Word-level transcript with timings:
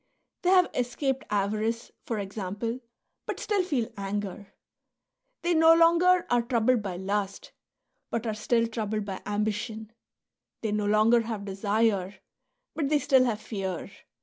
They 0.41 0.49
have 0.49 0.71
escaped 0.73 1.25
avarice, 1.29 1.91
for 2.07 2.17
example, 2.17 2.79
but 3.27 3.39
still 3.39 3.61
feel 3.61 3.87
anger; 3.97 4.51
they 5.43 5.53
no 5.53 5.75
longer 5.75 6.25
are 6.27 6.41
troubled 6.41 6.81
by 6.81 6.97
lust, 6.97 7.51
but 8.09 8.25
are 8.25 8.33
still 8.33 8.65
troubled 8.65 9.05
by 9.05 9.21
ambition; 9.27 9.91
they 10.63 10.71
no 10.71 10.87
longer 10.87 11.21
have 11.21 11.45
desire, 11.45 12.15
but 12.73 12.89
they 12.89 12.97
still 12.97 13.25
have 13.25 13.41
fear. 13.41 13.91